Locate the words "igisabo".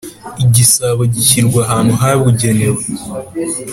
0.43-1.01